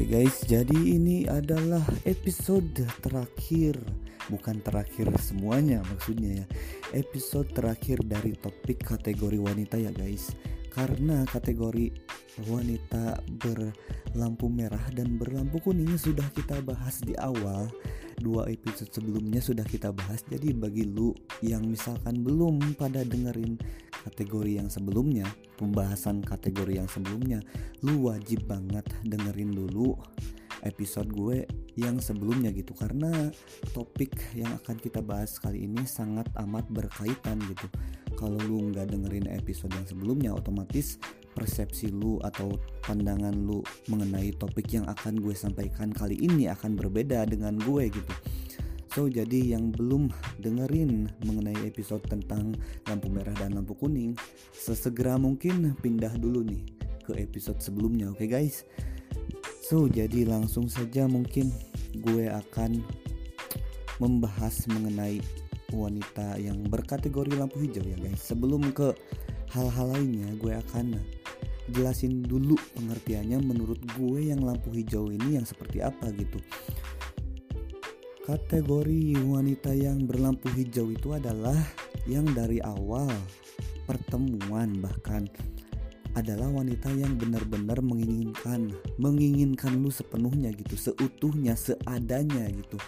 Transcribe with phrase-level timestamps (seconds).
[0.00, 2.72] Oke guys, jadi ini adalah episode
[3.04, 3.76] terakhir.
[4.32, 6.46] Bukan terakhir semuanya maksudnya ya.
[7.04, 10.32] Episode terakhir dari topik kategori wanita ya guys.
[10.72, 11.92] Karena kategori
[12.48, 17.68] wanita berlampu merah dan berlampu kuning sudah kita bahas di awal.
[18.16, 20.24] Dua episode sebelumnya sudah kita bahas.
[20.24, 21.12] Jadi bagi lu
[21.44, 23.60] yang misalkan belum pada dengerin
[24.08, 25.28] kategori yang sebelumnya
[25.60, 27.44] pembahasan kategori yang sebelumnya.
[27.84, 29.92] Lu wajib banget dengerin dulu
[30.64, 31.44] episode gue
[31.76, 32.72] yang sebelumnya gitu.
[32.72, 33.28] Karena
[33.76, 37.68] topik yang akan kita bahas kali ini sangat amat berkaitan gitu.
[38.16, 40.96] Kalau lu nggak dengerin episode yang sebelumnya otomatis
[41.30, 42.52] persepsi lu atau
[42.84, 48.14] pandangan lu mengenai topik yang akan gue sampaikan kali ini akan berbeda dengan gue gitu
[48.90, 50.10] So jadi yang belum
[50.42, 52.58] dengerin mengenai episode tentang
[52.90, 54.18] lampu merah dan lampu kuning
[54.50, 56.58] Sesegera mungkin pindah dulu nih
[57.06, 58.66] ke episode sebelumnya oke okay guys?
[59.62, 61.54] So jadi langsung saja mungkin
[62.02, 62.82] gue akan
[64.02, 65.22] membahas mengenai
[65.70, 68.18] wanita yang berkategori lampu hijau ya guys.
[68.26, 68.90] Sebelum ke
[69.54, 70.98] hal-hal lainnya gue akan
[71.70, 76.42] jelasin dulu pengertiannya menurut gue yang lampu hijau ini yang seperti apa gitu
[78.30, 81.58] Kategori wanita yang berlampu hijau itu adalah
[82.06, 83.10] yang dari awal
[83.90, 85.26] pertemuan bahkan
[86.14, 88.70] adalah wanita yang benar-benar menginginkan
[89.02, 92.78] menginginkan lu sepenuhnya gitu seutuhnya seadanya gitu.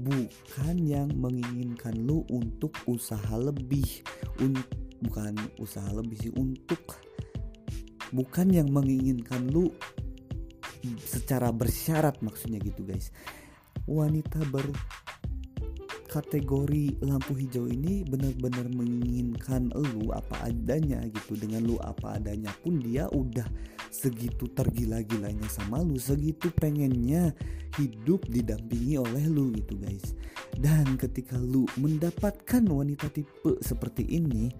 [0.00, 3.84] Bukan yang menginginkan lu untuk usaha lebih
[4.40, 4.56] un,
[5.04, 6.80] bukan usaha lebih sih untuk
[8.16, 9.68] bukan yang menginginkan lu
[11.04, 13.12] secara bersyarat maksudnya gitu guys
[13.88, 21.36] wanita berkategori lampu hijau ini benar-benar menginginkan lu apa adanya gitu.
[21.38, 23.46] Dengan lu apa adanya pun dia udah
[23.90, 27.34] segitu tergila-gilanya sama lu segitu pengennya
[27.78, 30.14] hidup didampingi oleh lu gitu guys.
[30.58, 34.50] Dan ketika lu mendapatkan wanita tipe seperti ini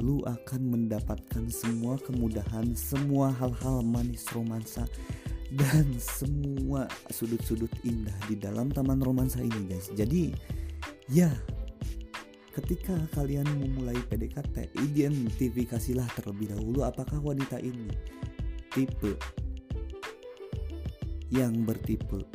[0.00, 4.88] lu akan mendapatkan semua kemudahan semua hal-hal manis romansa
[5.54, 9.90] dan semua sudut-sudut indah di dalam taman romansa ini guys.
[9.90, 10.30] Jadi
[11.10, 11.30] ya
[12.54, 17.90] ketika kalian memulai PDKT identifikasilah terlebih dahulu apakah wanita ini
[18.70, 19.14] tipe
[21.30, 22.26] yang bertipe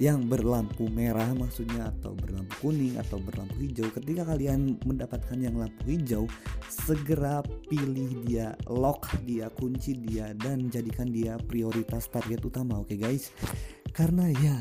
[0.00, 3.88] yang berlampu merah maksudnya atau berlampu kuning atau berlampu hijau.
[3.92, 6.24] Ketika kalian mendapatkan yang lampu hijau
[6.68, 12.96] segera pilih dia lock dia kunci dia dan jadikan dia prioritas target utama oke okay
[12.96, 13.28] guys?
[13.92, 14.56] Karena ya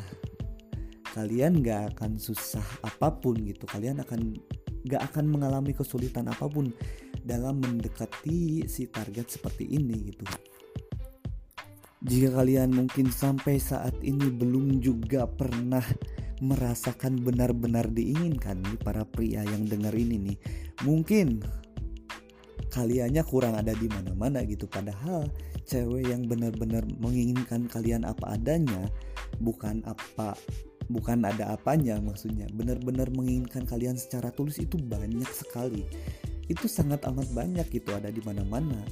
[1.15, 3.63] kalian gak akan susah apa pun gitu.
[3.67, 4.35] Kalian akan
[4.87, 6.71] gak akan mengalami kesulitan apa pun
[7.21, 10.25] dalam mendekati si target seperti ini gitu
[12.01, 15.85] jika kalian mungkin sampai saat ini belum juga pernah
[16.41, 20.37] merasakan benar-benar diinginkan nih para pria yang dengar ini nih,
[20.81, 21.45] mungkin
[22.73, 24.65] kaliannya kurang ada di mana-mana gitu.
[24.65, 25.29] Padahal
[25.69, 28.89] cewek yang benar-benar menginginkan kalian apa adanya
[29.37, 30.33] bukan apa
[30.89, 32.49] bukan ada apanya maksudnya.
[32.49, 35.85] Benar-benar menginginkan kalian secara tulus itu banyak sekali
[36.51, 38.83] itu sangat amat banyak gitu ada di mana-mana.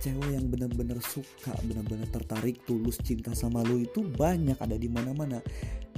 [0.00, 5.44] Cewek yang benar-benar suka benar-benar tertarik tulus cinta sama lu itu banyak ada di mana-mana.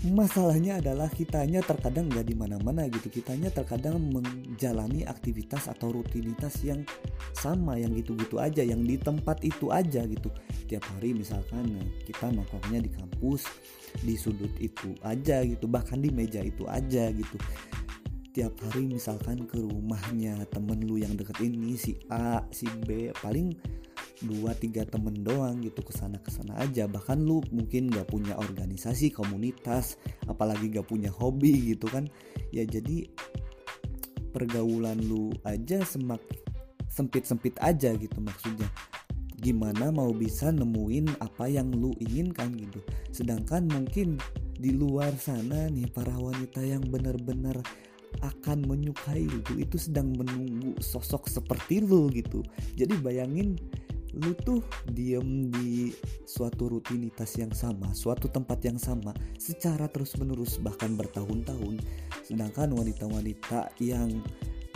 [0.05, 3.09] Masalahnya adalah kitanya terkadang nggak di mana-mana gitu.
[3.09, 6.85] Kitanya terkadang menjalani aktivitas atau rutinitas yang
[7.33, 10.29] sama yang gitu-gitu aja yang di tempat itu aja gitu.
[10.69, 13.49] Tiap hari misalkan kita nongkrongnya di kampus
[14.03, 17.39] di sudut itu aja gitu bahkan di meja itu aja gitu
[18.37, 23.57] tiap hari misalkan ke rumahnya temen lu yang deket ini si A si B paling
[24.29, 26.85] dua tiga temen doang gitu ke sana ke sana aja.
[26.85, 29.97] Bahkan lu mungkin gak punya organisasi komunitas
[30.29, 32.13] apalagi gak punya hobi gitu kan.
[32.53, 33.09] Ya jadi
[34.37, 36.21] pergaulan lu aja semak
[36.93, 38.69] sempit sempit aja gitu maksudnya.
[39.41, 42.85] Gimana mau bisa nemuin apa yang lu inginkan gitu.
[43.17, 44.21] Sedangkan mungkin
[44.57, 47.61] di luar sana nih para wanita yang benar-benar
[48.23, 52.41] akan menyukai lu itu sedang menunggu sosok seperti lu gitu.
[52.79, 53.59] Jadi bayangin
[54.17, 55.93] lu tuh diem di
[56.25, 61.77] suatu rutinitas yang sama, suatu tempat yang sama secara terus-menerus bahkan bertahun-tahun.
[62.25, 64.25] Sedangkan wanita-wanita yang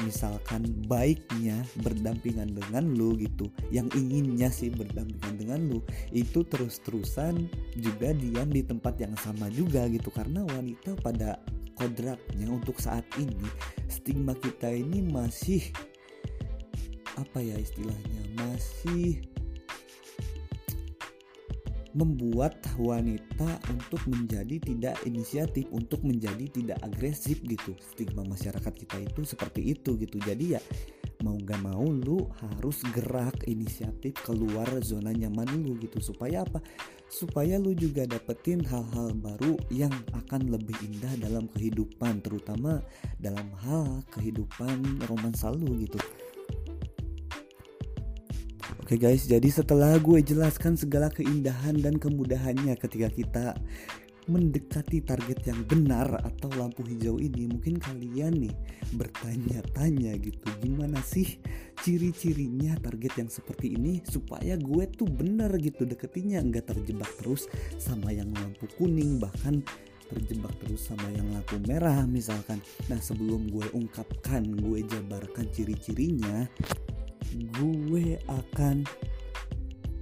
[0.05, 5.79] misalkan baiknya berdampingan dengan lu gitu, yang inginnya sih berdampingan dengan lu,
[6.13, 10.09] itu terus-terusan juga diam di tempat yang sama juga gitu.
[10.13, 11.41] Karena wanita pada
[11.81, 13.49] kodratnya untuk saat ini
[13.89, 15.65] stigma kita ini masih
[17.17, 19.25] apa ya istilahnya masih
[21.91, 27.75] membuat wanita untuk menjadi tidak inisiatif, untuk menjadi tidak agresif gitu.
[27.83, 30.23] Stigma masyarakat kita itu seperti itu gitu.
[30.23, 30.63] Jadi ya
[31.21, 36.01] mau gak mau lu harus gerak inisiatif keluar zona nyaman lu gitu.
[36.01, 36.61] Supaya apa?
[37.11, 42.81] Supaya lu juga dapetin hal-hal baru yang akan lebih indah dalam kehidupan terutama
[43.21, 45.99] dalam hal kehidupan romansa lu gitu.
[48.91, 53.45] Oke guys, jadi setelah gue jelaskan segala keindahan dan kemudahannya ketika kita
[54.29, 58.55] mendekati target yang benar atau lampu hijau ini mungkin kalian nih
[58.93, 61.41] bertanya-tanya gitu gimana sih
[61.81, 67.49] ciri-cirinya target yang seperti ini supaya gue tuh bener gitu deketinnya nggak terjebak terus
[67.81, 69.65] sama yang lampu kuning bahkan
[70.11, 72.59] terjebak terus sama yang lampu merah misalkan.
[72.91, 76.51] Nah sebelum gue ungkapkan gue jabarkan ciri-cirinya
[77.63, 78.83] gue akan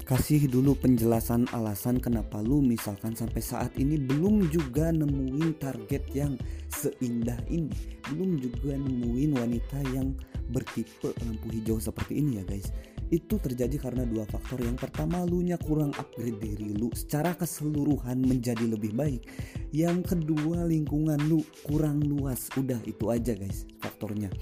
[0.09, 6.33] kasih dulu penjelasan alasan kenapa lu misalkan sampai saat ini belum juga nemuin target yang
[6.73, 7.69] seindah ini.
[8.09, 10.17] Belum juga nemuin wanita yang
[10.49, 12.73] bertipe lampu hijau seperti ini ya guys.
[13.13, 14.65] Itu terjadi karena dua faktor.
[14.65, 19.29] Yang pertama lu nya kurang upgrade diri lu secara keseluruhan menjadi lebih baik.
[19.77, 22.49] Yang kedua lingkungan lu kurang luas.
[22.57, 24.33] Udah itu aja guys faktornya.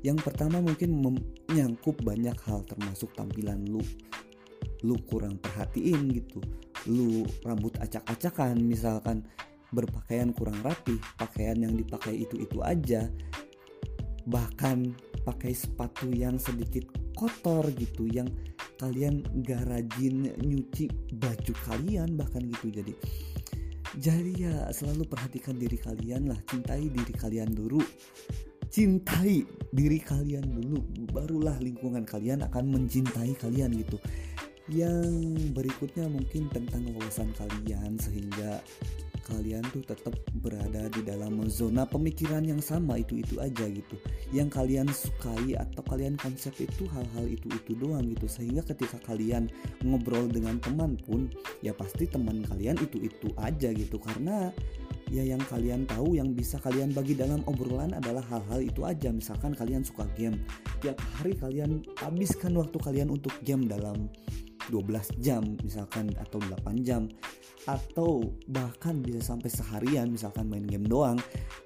[0.00, 3.84] Yang pertama mungkin menyangkup banyak hal termasuk tampilan lu
[4.82, 6.42] lu kurang perhatiin gitu.
[6.90, 9.22] Lu rambut acak-acakan misalkan
[9.72, 13.08] berpakaian kurang rapi pakaian yang dipakai itu-itu aja.
[14.28, 14.78] Bahkan
[15.22, 18.26] pakai sepatu yang sedikit kotor gitu yang
[18.82, 22.82] kalian gak rajin nyuci baju kalian bahkan gitu.
[22.82, 22.92] Jadi
[23.92, 27.78] jadi ya selalu perhatikan diri kalian lah cintai diri kalian dulu.
[28.72, 30.80] Cintai diri kalian dulu
[31.12, 34.00] barulah lingkungan kalian akan mencintai kalian gitu
[34.70, 38.62] yang berikutnya mungkin tentang wawasan kalian sehingga
[39.22, 43.96] kalian tuh tetap berada di dalam zona pemikiran yang sama itu itu aja gitu.
[44.34, 48.26] Yang kalian sukai atau kalian konsep itu hal-hal itu itu doang gitu.
[48.26, 49.46] Sehingga ketika kalian
[49.86, 51.30] ngobrol dengan teman pun
[51.62, 53.96] ya pasti teman kalian itu itu aja gitu.
[54.02, 54.50] Karena
[55.12, 59.14] ya yang kalian tahu yang bisa kalian bagi dalam obrolan adalah hal-hal itu aja.
[59.14, 60.42] Misalkan kalian suka game
[60.82, 64.10] tiap hari kalian habiskan waktu kalian untuk game dalam
[64.70, 67.08] 12 jam misalkan atau 8 jam
[67.66, 71.14] atau bahkan bisa sampai seharian misalkan main game doang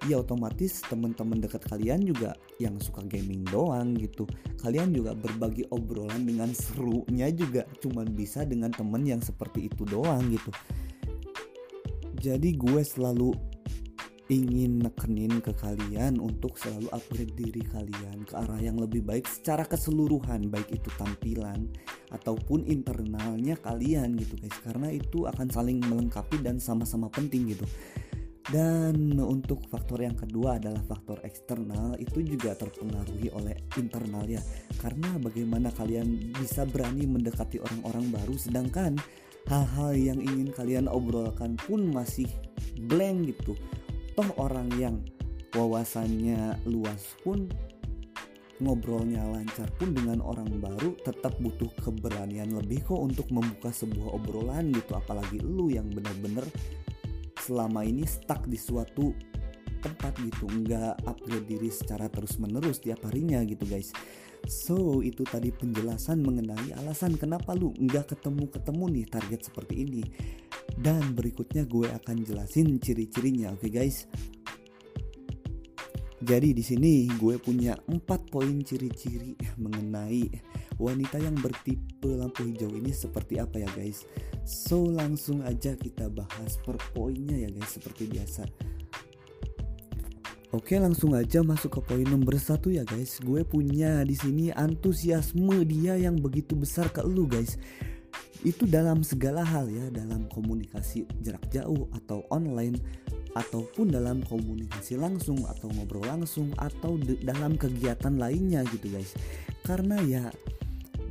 [0.05, 4.29] ya otomatis teman-teman dekat kalian juga yang suka gaming doang gitu.
[4.61, 10.21] Kalian juga berbagi obrolan dengan serunya juga cuman bisa dengan temen yang seperti itu doang
[10.29, 10.53] gitu.
[12.21, 13.56] Jadi gue selalu
[14.27, 19.63] ingin nekenin ke kalian untuk selalu upgrade diri kalian ke arah yang lebih baik secara
[19.63, 21.71] keseluruhan baik itu tampilan
[22.11, 24.59] ataupun internalnya kalian gitu guys.
[24.67, 27.67] Karena itu akan saling melengkapi dan sama-sama penting gitu.
[28.47, 31.99] Dan untuk faktor yang kedua adalah faktor eksternal.
[31.99, 34.43] Itu juga terpengaruhi oleh internal ya.
[34.79, 38.99] Karena bagaimana kalian bisa berani mendekati orang-orang baru sedangkan
[39.47, 42.27] hal-hal yang ingin kalian obrolkan pun masih
[42.91, 43.55] blank gitu
[44.17, 44.97] toh orang yang
[45.53, 47.47] wawasannya luas pun
[48.57, 54.73] ngobrolnya lancar pun dengan orang baru tetap butuh keberanian lebih kok untuk membuka sebuah obrolan
[54.73, 54.97] gitu.
[54.97, 56.45] Apalagi lu yang bener-bener
[57.37, 59.13] selama ini stuck di suatu
[59.85, 60.49] tempat gitu.
[60.49, 63.93] Nggak upgrade diri secara terus menerus tiap harinya gitu guys.
[64.49, 70.03] So itu tadi penjelasan mengenai alasan kenapa lu nggak ketemu ketemu nih target seperti ini
[70.77, 74.05] dan berikutnya gue akan jelasin ciri-cirinya, oke okay guys?
[76.27, 80.27] Jadi di sini gue punya 4 poin ciri-ciri mengenai
[80.81, 84.09] wanita yang bertipe lampu hijau ini seperti apa ya guys.
[84.43, 88.49] So langsung aja kita bahas per poinnya ya guys seperti biasa.
[90.57, 93.21] Oke langsung aja masuk ke poin nomor satu ya guys.
[93.21, 97.61] Gue punya di sini antusiasme dia yang begitu besar ke lu guys
[98.45, 102.77] itu dalam segala hal ya dalam komunikasi jarak jauh atau online
[103.37, 109.13] ataupun dalam komunikasi langsung atau ngobrol langsung atau dalam kegiatan lainnya gitu guys.
[109.61, 110.25] Karena ya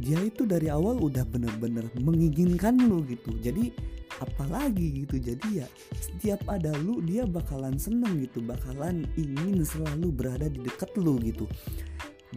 [0.02, 3.30] dia itu dari awal udah bener-bener menginginkan lu gitu.
[3.40, 3.70] Jadi
[4.16, 5.68] apalagi gitu jadi ya
[6.00, 11.46] setiap ada lu dia bakalan seneng gitu bakalan ingin selalu berada di dekat lu gitu.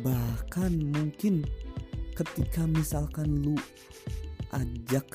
[0.05, 1.49] Bahkan mungkin
[2.19, 3.55] ketika misalkan lu
[4.53, 5.11] ajak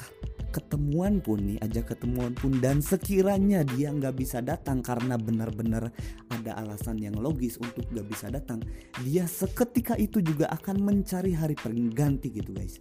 [0.54, 5.90] ketemuan pun nih ajak ketemuan pun dan sekiranya dia nggak bisa datang karena benar-benar
[6.30, 8.62] ada alasan yang logis untuk nggak bisa datang
[9.02, 12.78] dia seketika itu juga akan mencari hari pengganti gitu guys.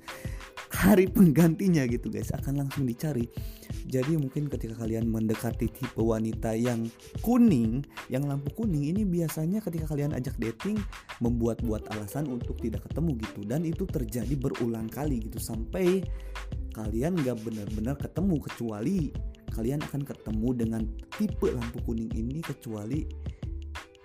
[0.73, 3.29] Hari penggantinya gitu guys akan langsung dicari.
[3.88, 6.88] Jadi mungkin ketika kalian mendekati tipe wanita yang
[7.21, 10.81] kuning, yang lampu kuning ini biasanya ketika kalian ajak dating
[11.21, 13.41] membuat-buat alasan untuk tidak ketemu gitu.
[13.45, 16.05] Dan itu terjadi berulang kali gitu sampai
[16.73, 18.99] kalian gak benar-benar ketemu kecuali
[19.52, 20.83] kalian akan ketemu dengan
[21.21, 23.05] tipe lampu kuning ini kecuali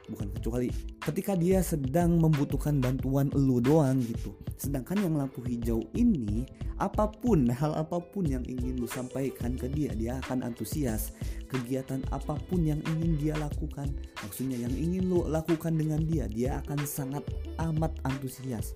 [0.08, 0.72] bukan kecuali
[1.04, 4.32] ketika dia sedang membutuhkan bantuan lu doang gitu.
[4.58, 6.48] Sedangkan yang lampu hijau ini
[6.82, 11.14] apa pun hal apa pun yang ingin lu sampaikan ke dia dia akan antusias.
[11.48, 13.92] Kegiatan apa pun yang ingin dia lakukan
[14.24, 17.24] maksudnya yang ingin lu lakukan dengan dia dia akan sangat
[17.60, 18.72] amat antusias.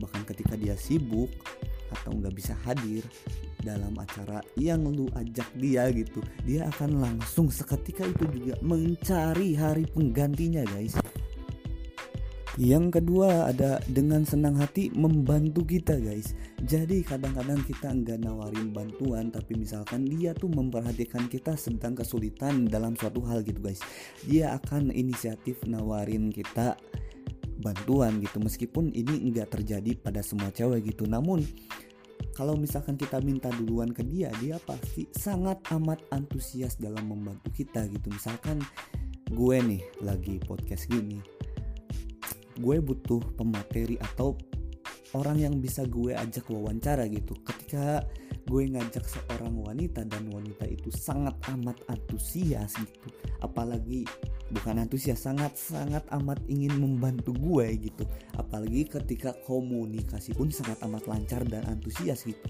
[0.00, 1.28] Bahkan ketika dia sibuk
[1.90, 3.02] atau nggak bisa hadir
[3.60, 6.24] dalam acara yang lu ajak dia gitu.
[6.44, 10.96] Dia akan langsung seketika itu juga mencari hari penggantinya guys.
[12.60, 16.36] Yang kedua ada dengan senang hati membantu kita guys.
[16.60, 22.98] Jadi kadang-kadang kita nggak nawarin bantuan Tapi misalkan dia tuh memperhatikan kita sedang kesulitan dalam
[23.00, 23.80] suatu hal gitu guys.
[24.28, 26.76] Dia akan inisiatif nawarin kita
[27.60, 28.40] bantuan gitu.
[28.40, 31.04] Meskipun ini nggak terjadi pada semua cewek gitu.
[31.04, 31.44] Namun
[32.34, 37.84] kalau misalkan kita minta duluan ke dia dia pasti sangat amat antusias dalam membantu kita
[37.92, 38.08] gitu.
[38.08, 38.64] Misalkan
[39.30, 41.22] gue nih lagi podcast gini
[42.60, 44.36] gue butuh pemateri atau
[45.14, 47.34] orang yang bisa gue ajak wawancara gitu.
[47.42, 48.04] Ketika
[48.46, 53.08] gue ngajak seorang wanita dan wanita itu sangat amat antusias gitu.
[53.42, 54.06] Apalagi
[54.50, 58.04] bukan antusias sangat sangat amat ingin membantu gue gitu.
[58.38, 62.48] Apalagi ketika komunikasi pun sangat amat lancar dan antusias gitu.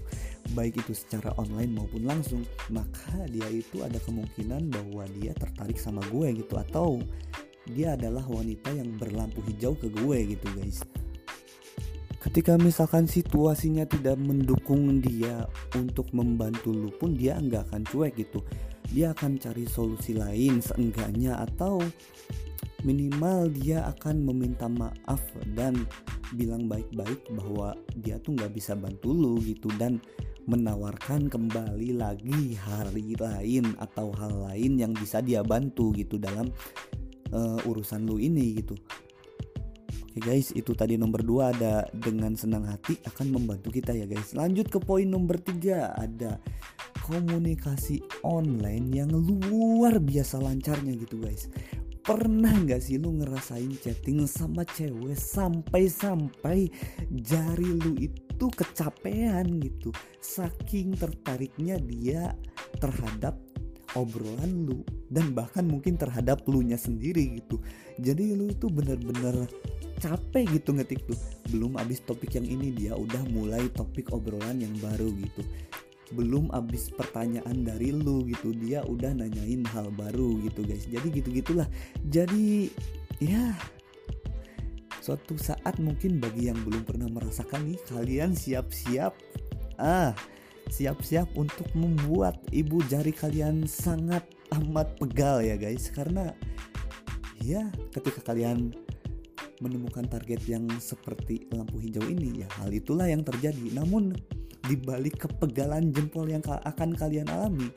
[0.53, 6.01] Baik itu secara online maupun langsung maka dia itu ada kemungkinan bahwa dia tertarik sama
[6.09, 6.57] gue gitu.
[6.57, 7.01] Atau
[7.69, 10.81] dia adalah wanita yang berlampu hijau ke gue gitu guys
[12.21, 18.45] ketika misalkan situasinya tidak mendukung dia untuk membantu lu pun dia nggak akan cuek gitu.
[18.93, 21.81] Dia akan cari solusi lain seenggaknya atau
[22.85, 25.21] minimal dia akan meminta maaf
[25.57, 25.85] dan
[26.33, 30.01] bilang baik-baik bahwa dia tuh nggak bisa bantu lu gitu dan
[30.49, 36.49] menawarkan kembali lagi hari lain atau hal lain yang bisa dia bantu gitu dalam
[37.29, 38.73] uh, urusan lu ini gitu
[40.11, 44.35] Oke guys, itu tadi nomor 2 ada dengan senang hati akan membantu kita ya guys.
[44.35, 45.55] Lanjut ke poin nomor 3
[45.87, 46.35] ada
[47.07, 51.47] komunikasi online yang luar biasa lancarnya gitu guys.
[52.03, 56.67] Pernah nggak sih lu ngerasain chatting sama cewek sampai-sampai
[57.07, 59.95] jari lu itu kecapean gitu.
[60.19, 62.35] Saking tertariknya dia
[62.83, 63.39] terhadap
[63.97, 67.59] obrolan lu dan bahkan mungkin terhadap lu nya sendiri gitu.
[67.99, 69.47] Jadi lu itu bener-bener
[69.99, 71.19] capek gitu ngetik tuh.
[71.51, 75.41] Belum habis topik yang ini dia udah mulai topik obrolan yang baru gitu.
[76.11, 80.87] Belum habis pertanyaan dari lu gitu dia udah nanyain hal baru gitu guys.
[80.87, 81.67] Jadi gitu gitulah
[82.07, 82.67] jadi
[83.21, 83.55] ya
[85.01, 89.17] suatu saat mungkin bagi yang belum pernah merasakan nih kalian siap-siap
[89.81, 90.13] ah
[90.71, 94.23] siap-siap untuk membuat ibu jari kalian sangat
[94.55, 95.91] amat pegal ya guys.
[95.91, 96.31] Karena
[97.43, 98.71] ya ketika kalian
[99.59, 103.75] menemukan target yang seperti lampu hijau ini ya hal itulah yang terjadi.
[103.75, 104.15] Namun
[104.65, 107.67] dibalik kepegalan jempol yang akan kalian alami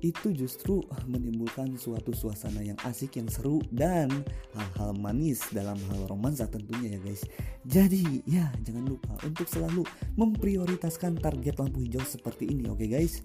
[0.00, 4.10] itu justru menimbulkan suatu suasana yang asik yang seru dan
[4.54, 7.22] hal-hal manis dalam hal romansa tentunya ya guys
[7.66, 9.82] jadi ya jangan lupa untuk selalu
[10.14, 13.22] memprioritaskan target lampu hijau seperti ini oke okay guys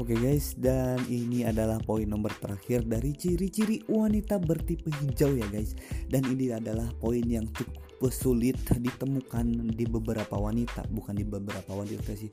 [0.00, 5.44] Oke okay guys, dan ini adalah poin nomor terakhir dari ciri-ciri wanita bertipe hijau ya
[5.52, 5.76] guys.
[6.08, 12.18] Dan ini adalah poin yang cukup sulit ditemukan di beberapa wanita, bukan di beberapa wanita
[12.18, 12.32] sih.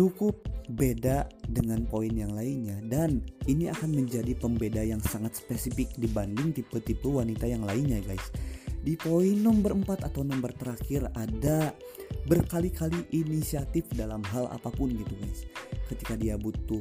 [0.00, 2.80] Cukup beda dengan poin yang lainnya.
[2.80, 8.32] Dan ini akan menjadi pembeda yang sangat spesifik dibanding tipe-tipe wanita yang lainnya guys.
[8.80, 11.76] Di poin nomor 4 atau nomor terakhir ada
[12.24, 15.44] berkali-kali inisiatif dalam hal apa pun gitu guys.
[15.92, 16.80] Ketika dia butuh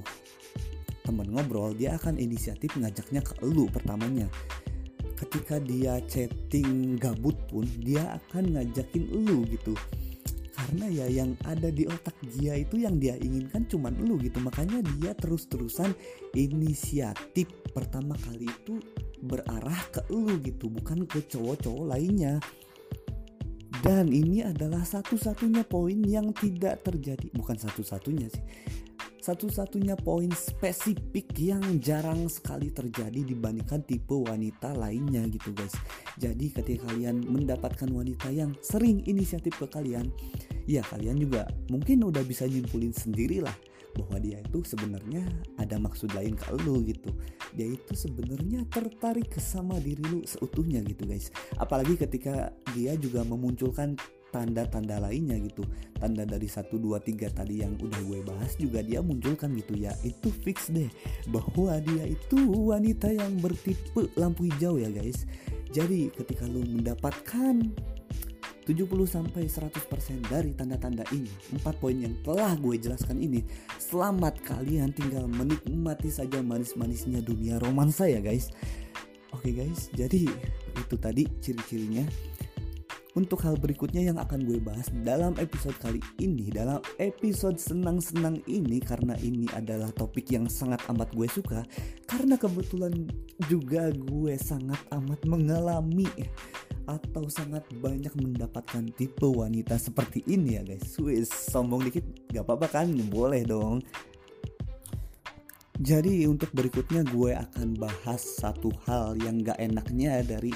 [1.03, 4.31] teman ngobrol dia akan inisiatif ngajaknya ke lu pertamanya.
[5.19, 9.75] Ketika dia chatting gabut pun dia akan ngajakin lu gitu
[10.69, 14.37] karena ya yang ada di otak dia itu yang dia inginkan cuman lu gitu.
[14.37, 15.97] Makanya dia terus-terusan
[16.37, 18.77] inisiatif pertama kali itu
[19.25, 22.37] berarah ke lu gitu bukan ke cowok-cowok lainnya.
[23.81, 27.33] Dan ini adalah satu-satunya poin yang tidak terjadi.
[27.33, 28.45] Bukan satu-satunya sih
[29.19, 35.75] satu-satunya poin spesifik yang jarang sekali terjadi dibandingkan tipe wanita lainnya gitu guys.
[36.15, 40.09] Jadi ketika kalian mendapatkan wanita yang sering inisiatif ke kalian
[40.65, 43.55] ya kalian juga mungkin udah bisa nyimpulin sendiri lah
[43.97, 45.25] bahwa dia itu sebenarnya
[45.57, 47.09] ada maksud lain ke lu gitu.
[47.57, 51.33] Dia itu sebenarnya tertarik sama diri lu seutuhnya gitu guys.
[51.57, 53.97] Apalagi ketika dia juga memunculkan
[54.29, 55.65] tanda-tanda lainnya gitu.
[55.97, 59.93] Tanda dari 1, 2, 3 tadi yang udah gue bahas juga dia munculkan gitu ya.
[60.05, 60.89] Itu fix deh
[61.29, 65.27] bahwa dia itu wanita yang bertipe lampu hijau ya guys.
[65.69, 67.61] Jadi ketika lu mendapatkan
[68.69, 73.41] 70 sampai 100% dari tanda-tanda ini, empat poin yang telah gue jelaskan ini,
[73.81, 78.53] selamat kalian tinggal menikmati saja manis-manisnya dunia romansa ya guys.
[79.33, 80.29] Oke guys, jadi
[80.77, 82.05] itu tadi ciri-cirinya
[83.19, 88.79] untuk hal berikutnya yang akan gue bahas dalam episode kali ini dalam episode senang-senang ini
[88.79, 91.67] karena ini adalah topik yang sangat amat gue suka
[92.07, 92.95] karena kebetulan
[93.51, 96.07] juga gue sangat amat mengalami
[96.87, 100.87] atau sangat banyak mendapatkan tipe wanita seperti ini ya guys.
[100.89, 102.01] Swiss sombong dikit
[102.33, 102.87] gak apa-apa kan?
[103.13, 103.83] Boleh dong.
[105.79, 110.51] Jadi untuk berikutnya gue akan bahas satu hal yang gak enaknya dari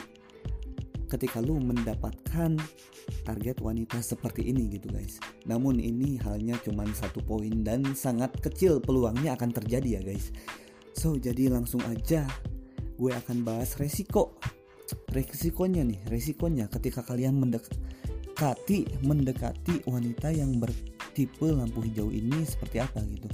[1.13, 2.57] ketika lu mendapatkan
[3.21, 5.21] target wanita seperti ini gitu guys.
[5.45, 10.33] Namun ini halnya cuma satu poin dan sangat kecil peluangnya akan terjadi ya guys.
[10.97, 12.25] So jadi langsung aja
[12.97, 14.41] gue akan bahas resiko.
[15.13, 23.01] Resikonya nih resikonya ketika kalian mendekati mendekati wanita yang bertipe lampu hijau ini seperti apa
[23.05, 23.29] gitu.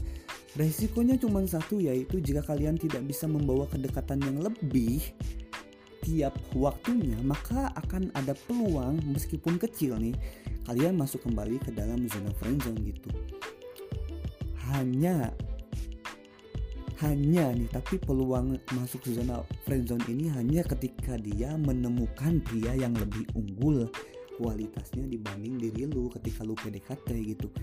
[0.58, 5.14] Resikonya cuma satu yaitu jika kalian tidak bisa membawa kedekatan yang lebih
[6.10, 10.18] tiap waktunya maka akan ada peluang meskipun kecil nih
[10.66, 13.10] kalian masuk kembali ke dalam zona friendzone gitu.
[14.74, 15.30] Hanya
[17.06, 23.30] hanya nih tapi peluang masuk zona friendzone ini hanya ketika dia menemukan pria yang lebih
[23.38, 23.86] unggul
[24.42, 27.54] kualitasnya dibanding diri lu ketika lu PDKT gitu.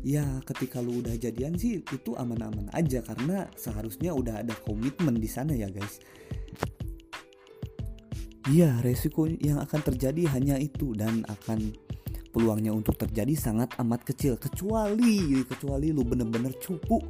[0.00, 5.28] Ya ketika lu udah jadian sih itu aman-aman aja karena seharusnya udah ada komitmen di
[5.28, 6.00] sana ya guys
[8.44, 11.72] Iya, resiko yang akan terjadi hanya itu dan akan
[12.28, 14.36] peluangnya untuk terjadi sangat amat kecil.
[14.36, 17.00] Kecuali kecuali lu bener-bener cupu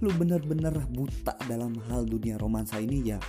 [0.00, 3.20] lu bener-bener buta dalam hal dunia romansa ini ya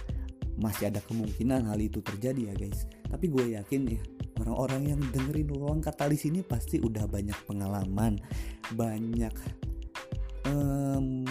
[0.56, 2.88] masih ada kemungkinan hal itu terjadi ya guys.
[3.12, 4.02] Tapi gue yakin ya
[4.40, 8.24] orang-orang yang dengerin ruang katalis ini pasti udah banyak pengalaman
[8.72, 9.36] banyak
[10.48, 11.28] um,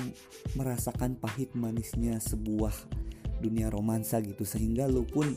[0.53, 2.75] merasakan pahit manisnya sebuah
[3.38, 4.42] dunia romansa gitu.
[4.42, 5.33] Sehingga lu pun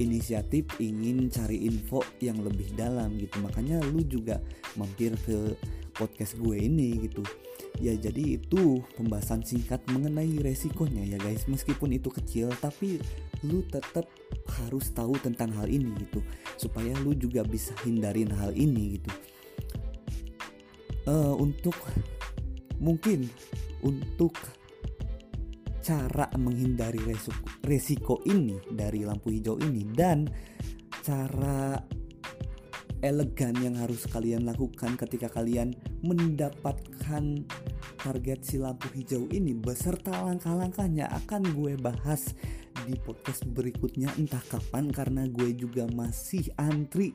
[0.00, 3.38] inisiatif ingin cari info yang lebih dalam gitu.
[3.40, 4.40] Makanya lu juga
[4.74, 5.54] mampir ke
[5.94, 7.22] podcast gue ini gitu.
[7.82, 11.46] Ya jadi itu pembahasan singkat mengenai resikonya ya guys.
[11.50, 13.02] Meskipun itu kecil tapi
[13.46, 14.06] lu tetap
[14.62, 16.22] harus tahu tentang hal ini gitu.
[16.58, 19.10] Supaya lu juga bisa hindarin hal ini gitu.
[21.04, 21.76] Uh, untuk
[22.80, 23.28] mungkin
[23.84, 24.32] untuk
[25.84, 30.24] cara menghindari resiko, resiko ini dari lampu hijau ini dan
[31.04, 31.76] cara
[33.04, 37.44] elegan yang harus kalian lakukan ketika kalian mendapatkan
[38.00, 42.32] target si lampu hijau ini beserta langkah-langkahnya akan gue bahas
[42.88, 44.08] di podcast berikutnya.
[44.16, 47.12] Entah kapan karena gue juga masih antri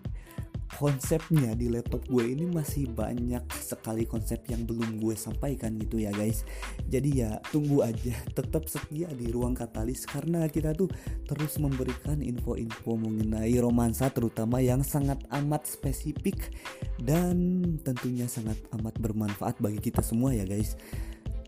[0.78, 6.14] konsepnya di laptop gue ini masih banyak sekali konsep yang belum gue sampaikan gitu ya
[6.14, 6.46] guys.
[6.86, 8.14] Jadi ya tunggu aja.
[8.38, 10.92] Tetap setia di ruang katalis karena kita tuh
[11.26, 16.54] terus memberikan info-info mengenai romansa terutama yang sangat amat spesifik
[17.02, 20.78] dan tentunya sangat amat bermanfaat bagi kita semua ya guys.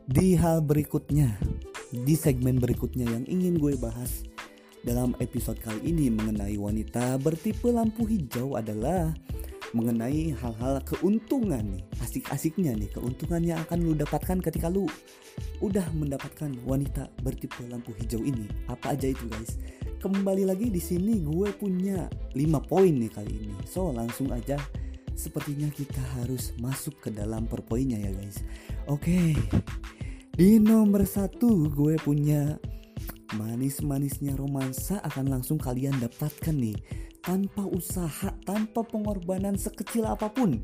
[0.09, 1.37] Di hal berikutnya
[1.91, 4.30] di segmen berikutnya yang ingin gue bahas
[4.81, 9.13] dalam episode kali ini mengenai wanita bertipe lampu hijau adalah
[9.71, 14.89] mengenai hal-hal keuntungan nih, asik-asiknya nih, keuntungan yang akan lu dapatkan ketika lu
[15.63, 18.49] udah mendapatkan wanita bertipe lampu hijau ini.
[18.67, 19.55] Apa aja itu guys?
[20.01, 23.55] Kembali lagi di sini gue punya 5 poin nih kali ini.
[23.69, 24.57] So langsung aja
[25.13, 28.41] sepertinya kita harus masuk ke dalam per poinnya ya guys.
[28.89, 29.37] Oke.
[30.33, 32.57] Di nomor satu gue punya
[33.31, 36.75] Manis-manisnya romansa akan langsung kalian dapatkan nih
[37.23, 40.59] tanpa usaha, tanpa pengorbanan sekecil apa pun.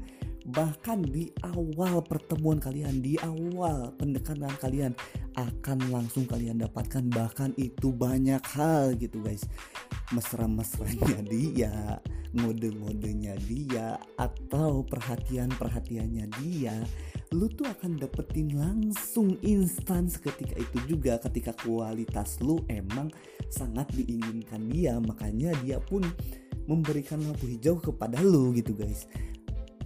[0.48, 4.92] Bahkan di awal pertemuan kalian, di awal pendekatan kalian
[5.36, 9.48] akan langsung kalian dapatkan bahkan itu banyak hal gitu guys.
[10.16, 12.00] Mesra-mesranya dia,
[12.32, 16.76] ngode-ngodenya dia atau perhatian-perhatiannya dia
[17.36, 21.20] lu tuh akan dapetin langsung instan seketika itu juga.
[21.20, 23.12] Ketika kualitas lu emang
[23.52, 26.04] sangat diinginkan dia makanya dia pun
[26.68, 29.12] memberikan lampu hijau kepada lu gitu guys.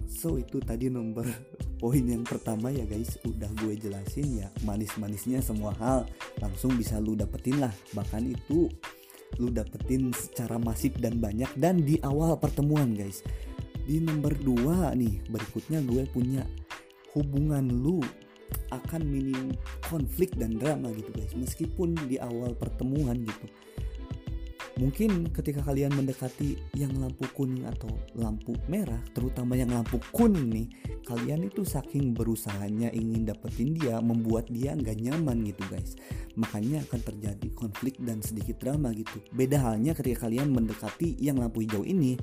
[0.06, 1.26] So itu tadi nomor
[1.82, 3.18] poin yang pertama ya guys.
[3.26, 6.06] Udah gue jelasin ya manis-manisnya semua hal
[6.38, 7.74] langsung bisa lu dapetin lah.
[7.90, 8.70] Bahkan itu
[9.40, 13.24] lu dapetin secara masif dan banyak dan di awal pertemuan guys.
[13.82, 16.42] Di nomor 2 nih berikutnya gue punya
[17.16, 18.00] hubungan lu
[18.68, 19.56] akan minim
[19.88, 21.32] konflik dan drama gitu guys.
[21.36, 23.46] Meskipun di awal pertemuan gitu
[24.80, 30.68] mungkin ketika kalian mendekati yang lampu kuning atau lampu merah terutama yang lampu kuning nih
[31.04, 35.98] kalian itu saking berusahanya ingin dapetin dia membuat dia nggak nyaman gitu guys.
[36.38, 39.20] Makanya akan terjadi konflik dan sedikit drama gitu.
[39.34, 42.16] Beda halnya ketika kalian mendekati yang lampu hijau ini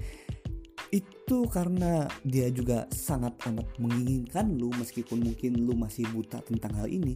[0.90, 6.90] itu karena dia juga sangat amat menginginkan lu meskipun mungkin lu masih buta tentang hal
[6.90, 7.14] ini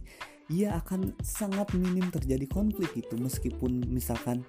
[0.52, 4.44] ia akan sangat minim terjadi konflik itu meskipun misalkan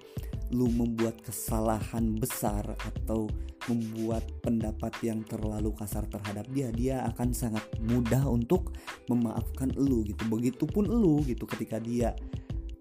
[0.52, 3.26] lu membuat kesalahan besar atau
[3.66, 8.76] membuat pendapat yang terlalu kasar terhadap dia dia akan sangat mudah untuk
[9.10, 10.22] memaafkan lu gitu.
[10.30, 12.14] Begitupun lu gitu ketika dia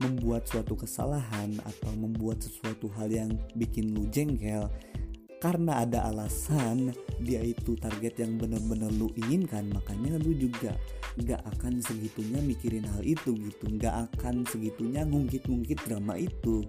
[0.03, 4.67] membuat suatu kesalahan atau membuat sesuatu hal yang bikin lu jengkel
[5.45, 6.89] karena ada alasan
[7.21, 10.73] dia itu target yang bener-bener lu inginkan makanya lu juga
[11.21, 16.65] gak akan segitunya mikirin hal itu gitu gak akan segitunya ngungkit-ngungkit drama itu.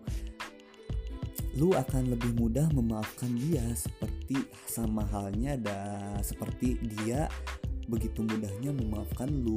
[1.56, 5.80] Lu akan lebih mudah memaafkan dia seperti sama halnya ada
[6.20, 7.32] seperti dia
[7.88, 9.56] begitu mudahnya memaafkan lu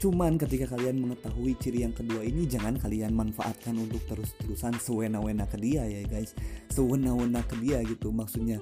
[0.00, 5.60] cuman ketika kalian mengetahui ciri yang kedua ini jangan kalian manfaatkan untuk terus-terusan sewena-wena ke
[5.60, 6.32] dia ya guys.
[6.72, 8.58] Sewena-wena ke dia gitu maksudnya.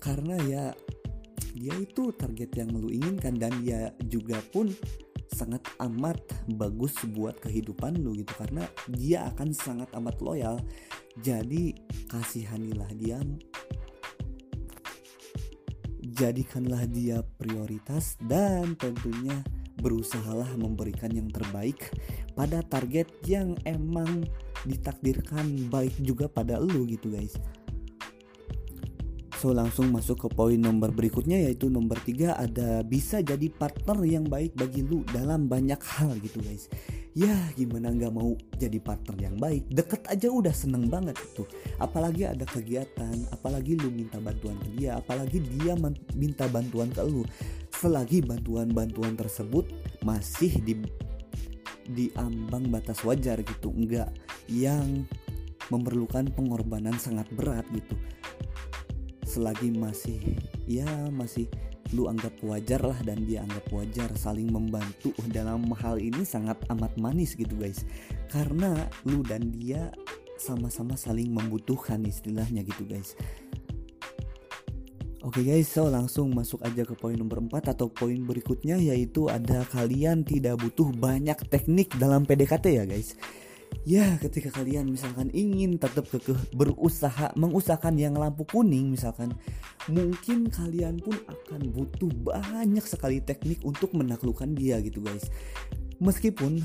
[0.00, 0.64] Karena ya
[1.52, 4.72] dia itu target yang lu inginkan dan dia juga pun
[5.32, 6.20] sangat amat
[6.56, 8.32] bagus buat kehidupan lu gitu.
[8.34, 10.56] Karena dia akan sangat amat loyal.
[11.20, 11.76] Jadi
[12.08, 13.20] kasihanilah dia.
[16.02, 19.40] Jadikanlah dia prioritas dan tentunya
[19.82, 21.90] berusahalah memberikan yang terbaik
[22.38, 24.22] pada target yang emang
[24.62, 27.34] ditakdirkan baik juga pada lu gitu guys
[29.42, 34.22] So langsung masuk ke poin nomor berikutnya yaitu nomor 3 ada bisa jadi partner yang
[34.22, 36.70] baik bagi lu dalam banyak hal gitu guys.
[37.12, 39.68] Ya gimana nggak mau jadi partner yang baik?
[39.68, 41.44] Deket aja udah seneng banget gitu
[41.76, 45.76] Apalagi ada kegiatan Apalagi lu minta bantuan ke dia Apalagi dia
[46.16, 47.20] minta bantuan ke lu.
[47.68, 49.68] Selagi bantuan-bantuan tersebut
[50.00, 50.80] Masih di
[51.88, 53.74] di ambang batas wajar gitu.
[53.74, 54.14] Enggak
[54.46, 55.06] yang
[55.70, 57.96] memerlukan pengorbanan sangat berat gitu.
[59.26, 60.20] Selagi masih
[60.68, 61.48] ya masih
[61.92, 65.12] lu anggap wajar lah dan dia anggap wajar saling membantu.
[65.28, 67.84] Dalam hal ini sangat amat manis gitu guys.
[68.32, 69.92] Karena lu dan dia
[70.40, 73.14] sama-sama saling membutuhkan istilahnya gitu guys.
[75.22, 79.30] Oke okay guys, so langsung masuk aja ke poin nomor 4 atau poin berikutnya yaitu
[79.30, 83.14] ada kalian tidak butuh banyak teknik dalam PDKT ya guys.
[83.82, 89.34] Ya, ketika kalian misalkan ingin tetap kekeh berusaha mengusahakan yang lampu kuning misalkan,
[89.90, 95.26] mungkin kalian pun akan butuh banyak sekali teknik untuk menaklukkan dia gitu guys.
[95.98, 96.62] Meskipun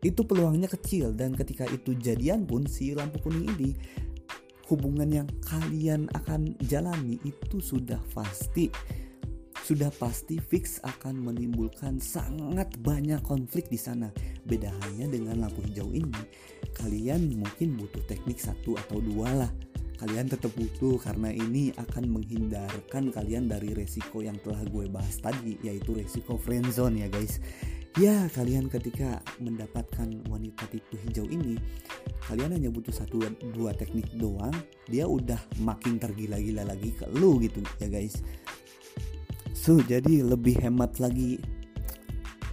[0.00, 3.70] itu peluangnya kecil dan ketika itu jadian pun si lampu kuning ini
[4.70, 8.68] hubungan yang kalian akan jalani itu sudah pasti
[9.68, 14.08] sudah pasti fix akan menimbulkan sangat banyak konflik di sana.
[14.48, 16.24] Beda halnya dengan lampu hijau ini,
[16.72, 19.52] kalian mungkin butuh teknik satu atau dua lah.
[20.00, 25.60] Kalian tetap butuh karena ini akan menghindarkan kalian dari resiko yang telah gue bahas tadi,
[25.60, 27.36] yaitu resiko friendzone ya guys.
[28.00, 31.60] Ya, kalian ketika mendapatkan wanita tipe hijau ini,
[32.24, 33.20] kalian hanya butuh satu
[33.52, 34.54] dua teknik doang,
[34.88, 38.22] dia udah makin tergila-gila lagi ke lu gitu ya guys
[39.76, 41.36] Jadi lebih hemat lagi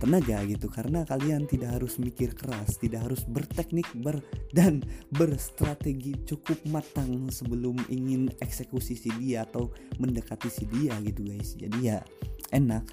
[0.04, 4.20] tenaga gitu karena kalian tidak harus mikir keras, tidak harus berteknik ber
[4.52, 4.84] dan
[5.16, 9.72] berstrategi cukup matang sebelum ingin eksekusi si dia atau
[10.04, 11.56] mendekati si dia gitu guys.
[11.56, 12.04] Jadi ya
[12.52, 12.84] enak,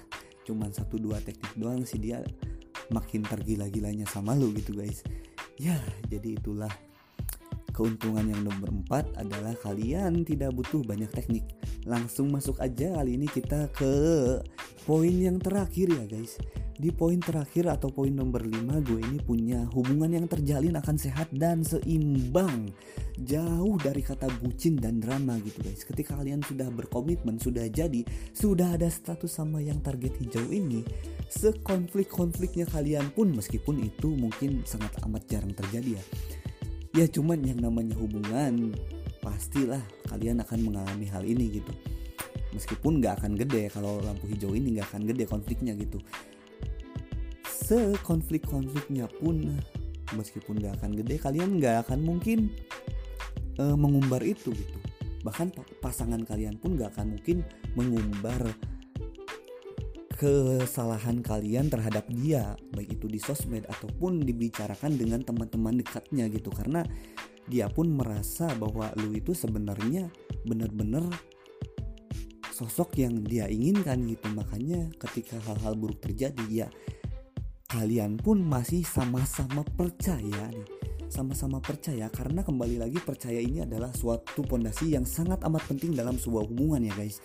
[0.47, 2.23] cuman satu dua teknik doang si dia
[2.95, 5.03] makin tergila-gilanya sama lu gitu guys.
[5.59, 6.71] Ya, jadi itulah
[7.73, 11.41] Keuntungan yang nomor 4 adalah kalian tidak butuh banyak teknik.
[11.89, 13.93] Langsung masuk aja kali ini kita ke
[14.85, 16.37] poin yang terakhir ya guys.
[16.73, 21.33] Di poin terakhir atau poin nomor 5 gue ini punya hubungan yang terjalin akan sehat
[21.33, 22.69] dan seimbang.
[23.17, 25.81] Jauh dari kata bucin dan drama gitu guys.
[25.81, 28.05] Ketika kalian sudah berkomitmen, sudah jadi,
[28.37, 30.85] sudah ada status sama yang target hijau ini,
[31.25, 36.05] sekonflik-konfliknya kalian pun meskipun itu mungkin sangat amat jarang terjadi ya
[36.93, 38.73] ya cuman yang namanya hubungan
[39.19, 41.73] pastilah kalian akan mengalami hal ini gitu.
[42.53, 45.97] Meskipun nggak akan gede kalau lampu hijau ini nggak akan gede konfliknya gitu.
[47.49, 49.57] Sekonflik-konfliknya pun
[50.13, 52.53] meskipun nggak akan gede kalian nggak akan mungkin
[53.57, 54.77] uh, mengumbar itu gitu.
[55.25, 57.41] Bahkan pasangan kalian pun nggak akan mungkin
[57.73, 58.53] mengumbar
[60.23, 66.47] kesalahan kalian terhadap dia baik itu di sosmed ataupun dibicarakan dengan teman-teman dekatnya gitu.
[66.47, 66.79] Karena
[67.51, 70.07] dia pun merasa bahwa lu itu sebenarnya
[70.47, 71.03] benar-benar
[72.55, 74.31] sosok yang dia inginkan gitu.
[74.31, 76.67] Makanya ketika hal-hal buruk terjadi ya
[77.67, 80.67] kalian pun masih sama-sama percaya nih.
[81.11, 86.15] Sama-sama percaya karena kembali lagi percaya ini adalah suatu pondasi yang sangat amat penting dalam
[86.15, 87.21] sebuah hubungan ya guys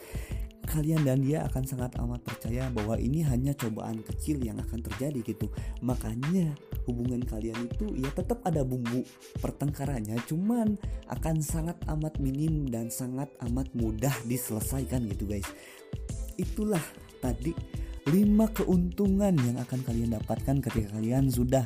[0.69, 5.25] kalian dan dia akan sangat amat percaya bahwa ini hanya cobaan kecil yang akan terjadi
[5.25, 5.49] gitu.
[5.81, 6.53] Makanya
[6.85, 9.01] hubungan kalian itu ya tetap ada bumbu
[9.41, 10.77] pertengkarannya cuman
[11.09, 15.49] akan sangat amat minim dan sangat amat mudah diselesaikan gitu guys.
[16.37, 16.85] Itulah
[17.25, 17.57] tadi
[18.09, 18.13] 5
[18.63, 21.65] keuntungan yang akan kalian dapatkan ketika kalian sudah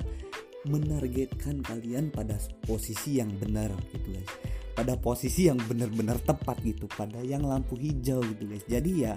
[0.67, 7.21] menargetkan kalian pada posisi yang benar gitu guys pada posisi yang benar-benar tepat gitu pada
[7.21, 8.65] yang lampu hijau gitu guys.
[8.65, 9.15] Jadi ya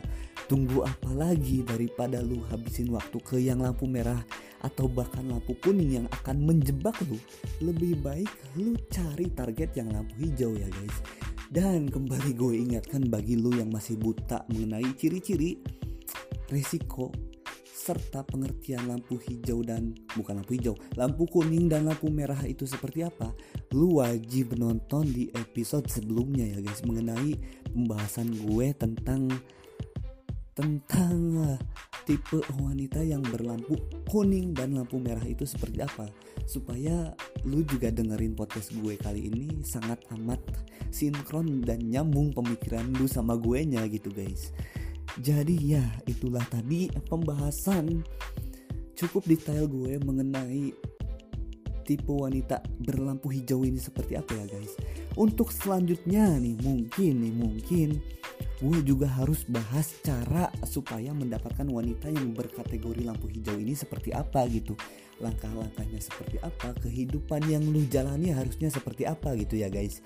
[0.51, 4.19] tunggu apa lagi daripada lu habisin waktu ke yang lampu merah
[4.63, 7.17] atau bahkan lampu kuning yang akan menjebak lu?
[7.63, 10.97] Lebih baik lu cari target yang lampu hijau ya guys.
[11.45, 15.61] Dan kembali gue ingatkan bagi lu yang masih buta mengenai ciri-ciri
[16.49, 17.09] risiko
[17.86, 23.06] serta pengertian lampu hijau dan bukan lampu hijau, lampu kuning dan lampu merah itu seperti
[23.06, 23.30] apa?
[23.78, 27.38] Lu wajib nonton di episode sebelumnya ya guys mengenai
[27.69, 29.30] pembahasan gue tentang
[30.58, 31.60] tentang uh,
[32.08, 33.76] tipe wanita yang berlampu
[34.08, 36.08] kuning dan lampu merah itu seperti apa
[36.48, 37.12] supaya
[37.43, 40.39] lu juga dengerin podcast gue kali ini sangat amat
[40.95, 44.56] sinkron dan nyambung pemikiran lu sama gue nya gitu guys
[45.21, 48.03] jadi ya itulah tadi pembahasan
[48.95, 50.71] cukup detail gue mengenai
[51.85, 54.73] tipe wanita berlampu hijau ini seperti apa ya guys.
[55.15, 57.89] Untuk selanjutnya nih mungkin nih mungkin
[58.59, 64.49] gue juga harus bahas cara supaya mendapatkan wanita yang berkategori lampu hijau ini seperti apa
[64.49, 64.73] gitu.
[65.21, 70.03] Langkah-langkahnya seperti apa, kehidupan yang lu jalani harusnya seperti apa gitu ya guys.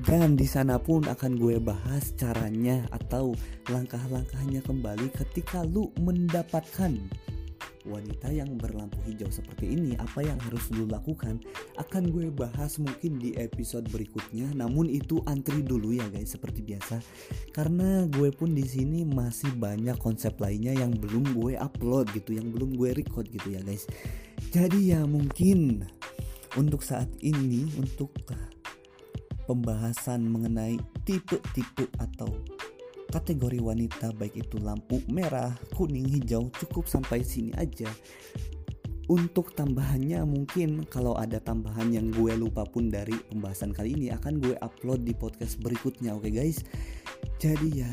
[0.00, 3.36] Dan di sana pun akan gue bahas caranya atau
[3.68, 6.96] langkah-langkahnya kembali ketika lu mendapatkan
[7.84, 9.96] wanita yang berlampu hijau seperti ini.
[10.00, 11.40] Apa yang harus lu lakukan?
[11.76, 14.52] Akan gue bahas mungkin di episode berikutnya.
[14.56, 17.00] Namun itu antri dulu ya guys seperti biasa.
[17.52, 22.48] Karena gue pun di sini masih banyak konsep lainnya yang belum gue upload gitu yang
[22.52, 23.84] belum gue record gitu ya guys.
[24.48, 25.84] Jadi ya mungkin
[26.56, 28.16] untuk saat ini untuk
[29.50, 32.30] pembahasan mengenai tipe-tipe atau
[33.10, 37.90] kategori wanita baik itu lampu merah, kuning, hijau cukup sampai sini aja.
[39.10, 44.38] Untuk tambahannya mungkin kalau ada tambahan yang gue lupa pun dari pembahasan kali ini akan
[44.38, 46.62] gue upload di podcast berikutnya oke okay guys.
[47.42, 47.90] Jadi ya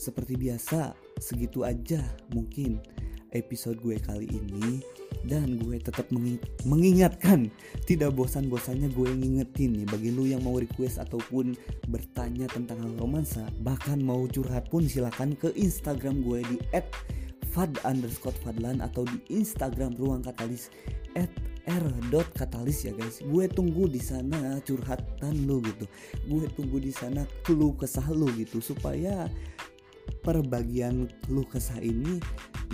[0.00, 2.00] seperti biasa segitu aja
[2.32, 2.80] mungkin
[3.36, 4.80] episode gue kali ini
[5.26, 6.08] dan gue tetap
[6.64, 7.52] mengingatkan
[7.84, 11.56] tidak bosan-bosannya gue ngingetin nih bagi lu yang mau request ataupun
[11.90, 16.56] bertanya tentang hal romansa bahkan mau curhat pun silahkan ke Instagram gue di
[17.52, 20.72] @fad underscore fadlan atau di Instagram ruang katalis
[21.16, 21.32] at
[21.68, 23.20] r.katalis ya guys.
[23.20, 25.84] Gue tunggu di sana curhatan lu gitu.
[26.24, 29.28] Gue tunggu di sana keluh kesah lu gitu supaya
[30.28, 32.20] perbagian lu kesah ini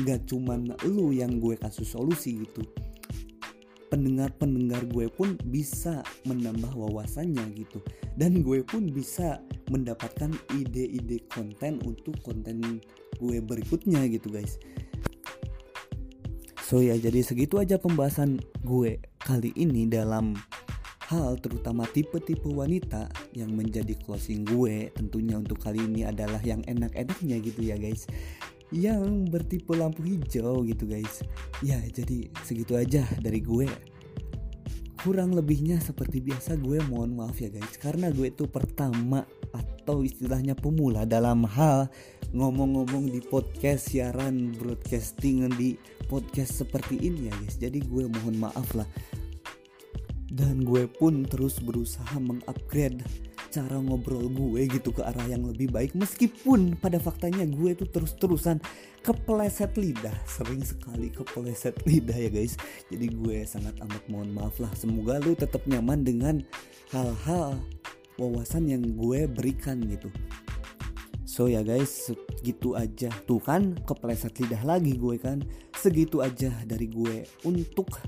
[0.03, 2.67] gak cuman lu yang gue kasih solusi gitu.
[3.95, 7.79] Pendengar-pendengar gue pun bisa menambah wawasannya gitu.
[8.19, 9.39] Dan gue pun bisa
[9.71, 12.83] mendapatkan ide-ide konten untuk konten
[13.23, 14.59] gue berikutnya gitu guys.
[16.67, 20.35] So ya jadi segitu aja pembahasan gue kali ini dalam
[21.13, 27.37] hal terutama tipe-tipe wanita yang menjadi closing gue tentunya untuk kali ini adalah yang enak-enaknya
[27.45, 28.09] gitu ya guys.
[28.73, 31.21] Yang bertipe lampu hijau gitu guys.
[31.61, 33.69] Ya jadi segitu aja dari gue.
[35.05, 40.57] Kurang lebihnya seperti biasa gue mohon maaf ya guys karena gue itu pertama atau istilahnya
[40.57, 41.93] pemula dalam hal
[42.33, 45.77] ngomong-ngomong di podcast siaran broadcasting di
[46.09, 47.61] podcast seperti ini ya guys.
[47.61, 48.89] Jadi gue mohon maaf lah
[50.35, 53.07] dan gue pun terus berusaha mengupgrade
[53.55, 55.95] cara ngobrol gue gitu ke arah yang lebih baik.
[55.95, 58.59] Meskipun pada faktanya gue itu terus-terusan
[59.07, 60.15] kepleset lidah.
[60.27, 62.59] Sering sekali kepleset lidah ya guys.
[62.91, 64.75] Jadi gue sangat amat mohon maaf lah.
[64.75, 66.43] Semoga lu tetap nyaman dengan
[66.91, 67.55] hal-hal
[68.19, 70.11] wawasan yang gue berikan gitu.
[71.23, 73.15] So ya guys, segitu aja.
[73.31, 75.47] Tuh kan kepleset lidah lagi gue kan.
[75.79, 78.03] Segitu aja dari gue untuk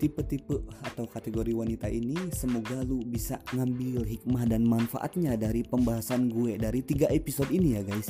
[0.00, 6.56] tipe-tipe atau kategori wanita ini semoga lu bisa ngambil hikmah dan manfaatnya dari pembahasan gue
[6.56, 8.08] dari tiga episode ini ya guys.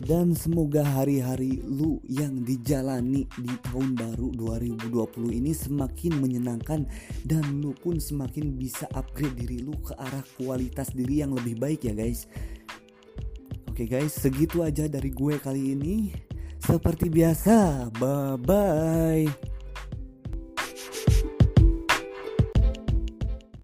[0.00, 4.88] Dan semoga hari-hari lu yang dijalani di tahun baru 2020
[5.28, 6.88] ini semakin menyenangkan
[7.28, 11.84] dan lu pun semakin bisa upgrade diri lu ke arah kualitas diri yang lebih baik
[11.84, 12.24] ya guys.
[13.68, 16.16] Oke guys segitu aja dari gue kali ini.
[16.64, 19.59] Seperti biasa bye bye